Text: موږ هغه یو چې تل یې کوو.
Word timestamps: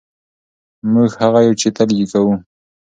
موږ 0.93 1.11
هغه 1.21 1.39
یو 1.47 1.55
چې 1.61 1.67
تل 1.75 1.89
یې 1.97 2.05
کوو. 2.11 2.33